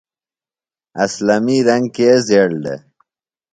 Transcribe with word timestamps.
اسلمی 1.03 1.57
رنگ 1.67 1.85
کے 1.95 2.09
زیڑ 2.27 2.49
دےۡ؟ 2.63 2.81